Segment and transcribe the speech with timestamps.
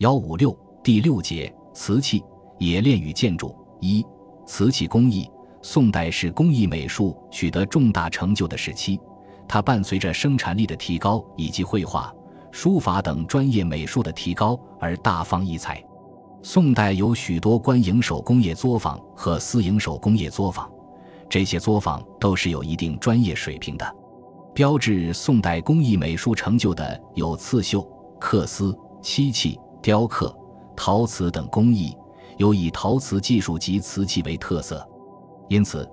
[0.00, 2.24] 幺五六第六节瓷器
[2.60, 4.02] 冶炼与建筑一
[4.46, 5.30] 瓷器工艺。
[5.60, 8.98] 宋代是工艺美术取得重大成就的时期，
[9.46, 12.10] 它伴随着生产力的提高以及绘画、
[12.50, 15.84] 书法等专业美术的提高而大放异彩。
[16.42, 20.66] 宋代有许多官营手工业作坊和私营手工业作坊，
[21.28, 23.96] 这些作坊都是有一定专业水平的。
[24.54, 27.86] 标志宋代工艺美术成就的有刺绣、
[28.18, 30.34] 刻丝、漆器、雕刻、
[30.76, 31.96] 陶瓷等工艺，
[32.36, 34.86] 有以陶瓷技术及瓷器为特色。
[35.48, 35.88] 因此，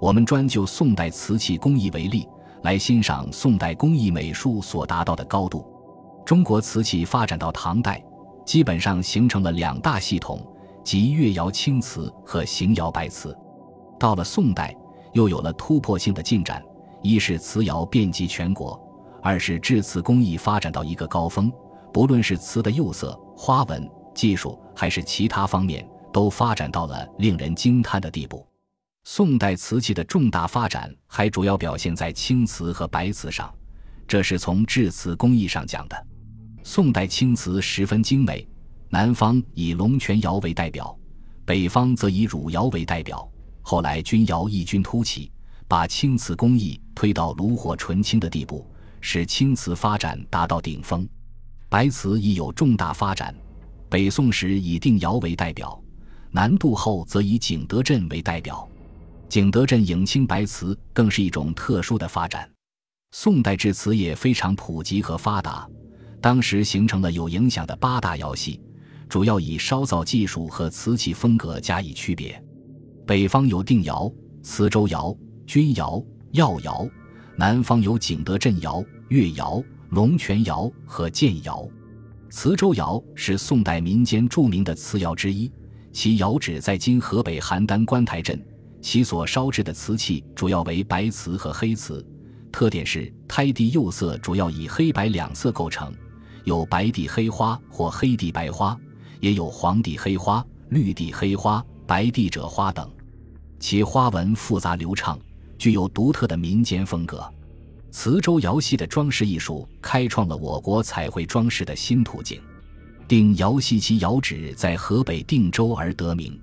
[0.00, 2.28] 我们专就宋代瓷器工艺为例，
[2.62, 5.66] 来欣赏宋代工艺美术所达到的高度。
[6.24, 8.02] 中国瓷器发展到唐代，
[8.44, 10.40] 基本上形成了两大系统，
[10.84, 13.36] 即越窑青瓷和邢窑白瓷。
[13.98, 14.74] 到了宋代，
[15.12, 16.62] 又有了突破性的进展。
[17.02, 18.80] 一是瓷窑遍及全国，
[19.20, 21.52] 二是制瓷工艺发展到一个高峰，
[21.92, 28.46] 不论是瓷的釉色、花纹、技术，还是其他方面，都发展到了令人惊叹的地步。
[29.04, 33.52] 宋代瓷器的重大发展还主要表现在青瓷和白瓷上，
[34.06, 36.06] 这是从制瓷工艺上讲的。
[36.62, 38.48] 宋代青瓷十分精美，
[38.88, 40.96] 南方以龙泉窑为代表，
[41.44, 43.28] 北方则以汝窑为代表，
[43.60, 45.30] 后来钧窑异军突起。
[45.68, 51.08] 把青瓷工艺推到炉火纯青的地步，使青瓷发展达到顶峰。
[51.72, 53.34] 白瓷已有重大发展。
[53.88, 55.82] 北宋时以定窑为代表，
[56.30, 58.68] 南渡后则以景德镇为代表。
[59.26, 62.46] 景德镇影青白瓷更是一种特殊的发展。
[63.12, 65.66] 宋代制瓷业非常普及和发达，
[66.20, 68.60] 当时形成了有影响的八大窑系，
[69.08, 72.38] 主要以烧造技术和瓷器风格加以区别。
[73.06, 74.12] 北方有定窑、
[74.42, 75.16] 磁州窑。
[75.46, 76.86] 钧窑、耀窑，
[77.34, 79.62] 南方有景德镇窑、越窑、
[79.92, 81.68] 龙泉窑和建窑。
[82.30, 85.52] 磁州窑是宋代民间著名的瓷窑之一，
[85.92, 88.42] 其窑址在今河北邯郸关台镇，
[88.80, 92.02] 其所烧制的瓷器主要为白瓷和黑瓷，
[92.50, 95.92] 特点是胎地釉色主要以黑白两色构成，
[96.44, 98.74] 有白地黑花或黑地白花，
[99.20, 102.90] 也有黄地黑花、绿地黑花、白地赭花等，
[103.60, 105.18] 其花纹复杂流畅。
[105.58, 107.22] 具有独特的民间风格，
[107.92, 112.40] 磁州窑系的装饰艺术开创了我国彩绘装饰的新途径。
[113.06, 116.40] 定窑系其窑址在河北定州而得名。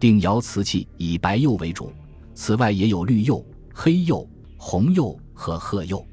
[0.00, 1.92] 定窑瓷器以白釉为主，
[2.34, 6.04] 此外也有绿釉、黑釉、红釉和褐釉。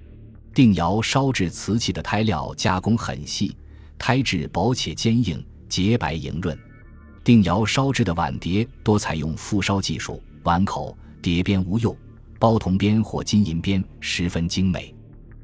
[0.54, 3.58] 定窑烧制瓷器的胎料加工很细，
[3.98, 6.58] 胎质薄且坚硬，洁白莹润。
[7.24, 11.98] 定窑烧制的碗碟多采用复烧技术，碗口、碟边无釉。
[12.40, 14.94] 包铜边或金银边，十分精美。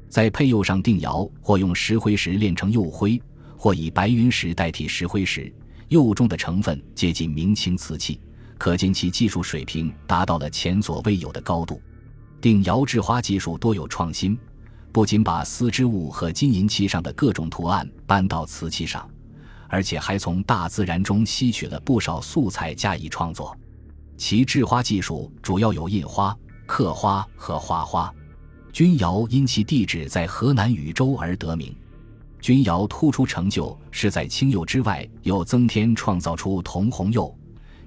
[0.08, 3.20] 在配釉上定窑，或用石灰石炼成釉灰，
[3.56, 5.52] 或以白云石代替石灰石，
[5.88, 8.20] 釉中的成分接近明清瓷器，
[8.58, 11.80] 可见其技术水平达到了前所未有的高度。
[12.40, 14.38] 定窑制花技术多有创新，
[14.92, 19.08] 不仅把丝织物和金银器上的各种图案搬到瓷器上，
[19.68, 23.56] 而且还从大自然中吸取了不少素材加以创作。
[24.16, 26.36] 其制花技术主要有印花。
[26.66, 28.12] 刻花和花花，
[28.72, 31.74] 钧窑因其地址在河南禹州而得名。
[32.40, 37.34] 钧窑突出成就是在青釉之外又增添创造出铜红釉，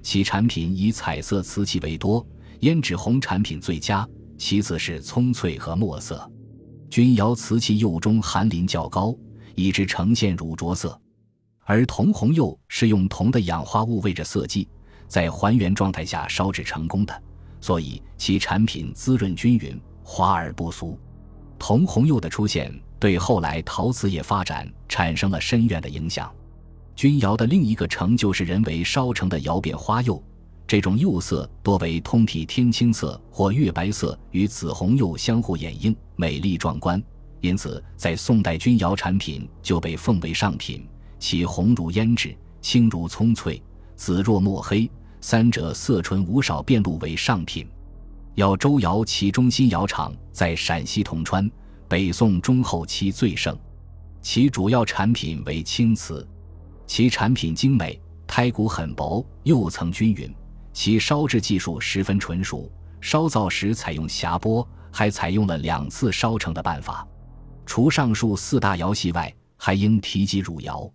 [0.02, 2.26] 其产品以彩色瓷器为多，
[2.60, 6.28] 胭脂红产品最佳，其次是葱翠和墨色。
[6.90, 9.14] 钧窑瓷器釉中含磷较高，
[9.54, 11.00] 以致呈现乳浊色，
[11.64, 14.66] 而铜红釉是用铜的氧化物为着色剂，
[15.06, 17.22] 在还原状态下烧制成功的。
[17.60, 20.98] 所以其产品滋润均匀，华而不俗。
[21.58, 26.32] 铜红釉的出现对后来陶瓷业发展产生了深远的影响。
[26.94, 30.22] 钧窑的另一个成就是人为烧成的窑变花釉，
[30.66, 37.02] 这种釉色多为通体天青色或月白色与紫红釉相互掩映，美丽壮观。
[37.40, 40.84] 因此，在宋代钧窑产品就被奉为上品，
[41.20, 43.62] 其红如胭脂，青如葱翠，
[43.94, 44.90] 紫若墨黑。
[45.30, 47.68] 三者色纯无少变露为上品。
[48.36, 51.46] 耀州窑其中心窑厂在陕西铜川，
[51.86, 53.54] 北宋中后期最盛，
[54.22, 56.26] 其主要产品为青瓷，
[56.86, 60.34] 其产品精美，胎骨很薄，釉层均匀，
[60.72, 62.66] 其烧制技术十分纯熟。
[62.98, 67.06] 烧造时采用匣钵，还采用了两次烧成的办法。
[67.66, 70.90] 除上述四大窑系外，还应提及汝窑。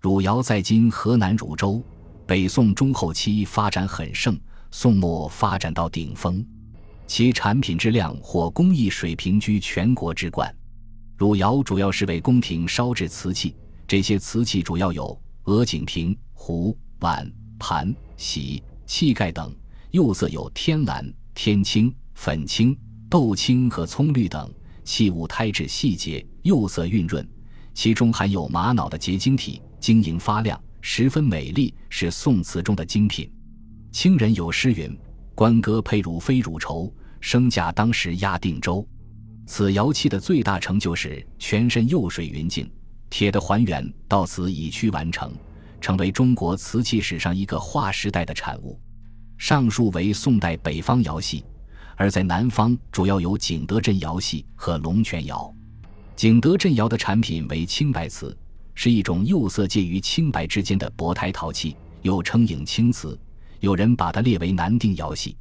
[0.00, 1.80] 汝窑在今河南汝州。
[2.28, 4.38] 北宋中后期发展很盛，
[4.70, 6.44] 宋末发展到顶峰，
[7.06, 10.54] 其产品质量或工艺水平居全国之冠。
[11.16, 17.26] 汝窑主要是为宫廷烧制瓷器，这些瓷器主要有鹅颈瓶、壶、碗、
[17.58, 19.50] 盘、洗、器盖等，
[19.92, 22.78] 釉色有天蓝、天青、粉青、
[23.08, 24.52] 豆青和葱绿等。
[24.84, 27.26] 器物胎质细节，釉色晕润，
[27.72, 33.30] 其中含有玛瑙的结晶体，晶莹发亮，十分美丽，是宋瓷中的精品。
[33.90, 34.96] 清人有诗云
[35.34, 38.86] ：“官歌配汝非汝愁，生价当时压定州。”
[39.46, 42.70] 此窑器的最大成就是全身釉水匀净，
[43.08, 45.32] 铁的还原到此已趋完成，
[45.80, 48.78] 成为中国瓷器史上一个划时代的产物。
[49.38, 51.44] 上述为宋代北方窑系。
[52.00, 55.52] 而在南方，主要有景德镇窑系和龙泉窑。
[56.14, 58.36] 景德镇窑的产品为青白瓷，
[58.80, 63.18] 是一种釉色介于青白之间的薄胎陶器，又称影青瓷。
[63.58, 65.36] 有人把它列为南定窑系。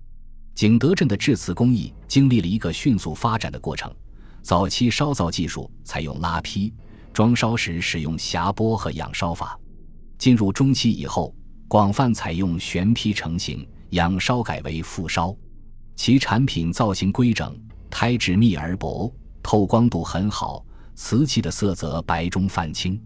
[0.56, 3.94] 景德镇的制瓷工艺经历了一个迅速发展的过程。
[4.42, 6.74] 早期烧造技术采用拉坯，
[7.14, 9.56] 装烧时使用匣钵和仰烧法。
[10.18, 11.32] 进入中期以后，
[11.68, 15.32] 广泛采用旋坯成型，仰烧改为覆烧。
[15.96, 17.56] 其产品造型规整，
[17.88, 19.14] 胎质密而薄，
[19.44, 23.00] 透光度很好，瓷器的色泽白中泛青。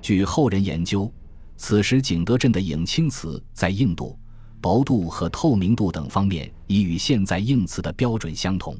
[0.00, 1.12] 据后人研究，
[1.56, 4.18] 此时景德镇的影青瓷在硬度、
[4.60, 8.76] 薄度和透明度等方面已与现在硬瓷的标准相同。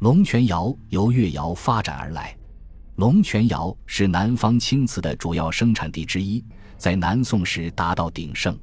[0.00, 2.36] 龙泉窑由越窑发展而来，
[2.96, 6.44] 龙泉窑是南方青瓷的主要生产地之一，
[6.76, 8.58] 在南宋时达到鼎盛。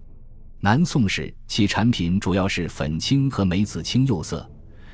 [0.60, 4.50] 南宋时，其产品主要是粉青和梅子青釉色，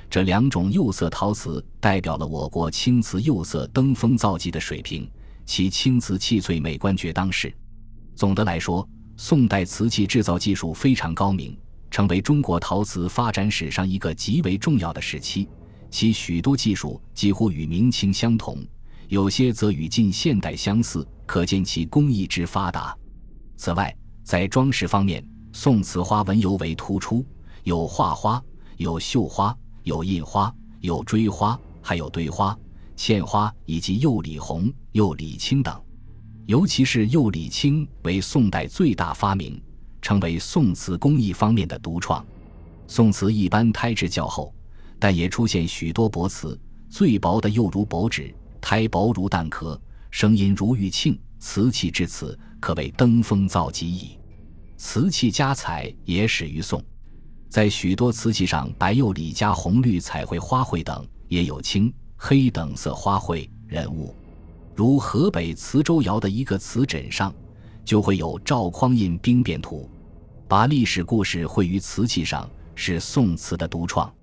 [0.09, 5.09] 这两种釉色陶瓷代表了我国青瓷釉色登峰造极的水平，
[5.49, 7.51] 其青瓷器翠美观绝当世。
[8.15, 8.87] 总的来说，
[9.17, 11.57] 宋代瓷器制造技术非常高明，
[11.89, 15.49] 成为中国陶瓷发展史上一个极为重要的时期。
[15.89, 18.63] 其许多技术几乎与明清相同，
[19.07, 22.95] 有些则与近现代相似，可见其工艺之发达。
[23.57, 23.91] 此外，
[24.23, 27.25] 在装饰方面，宋瓷花纹尤为突出，
[27.63, 28.39] 有画花，
[28.77, 32.55] 有绣花，有印花，有锥花，还有堆花、
[32.99, 35.81] 嵌花以及釉里红、釉里青等。
[36.47, 39.59] 尤其是釉里青为宋代最大发明，
[40.01, 42.23] 成为宋瓷工艺方面的独创。
[42.87, 44.53] 宋瓷一般胎质较厚，
[44.99, 46.59] 但也出现许多薄瓷，
[46.89, 49.79] 最薄的又如薄纸，胎薄如蛋壳，
[50.11, 51.17] 声音如玉磬。
[51.39, 54.17] 瓷器至此，可谓登峰造极矣。
[54.75, 56.83] 瓷器加彩也始于宋，
[57.47, 64.13] 在许多瓷器上，白釉里加红绿彩绘花卉等，也有青黑等色花卉人物。
[64.75, 67.33] 如河北磁州窑的一个瓷枕上，
[67.85, 69.89] 就会有赵匡胤兵变图。
[70.45, 74.13] 把历史故事绘于瓷器上，是宋瓷的独创。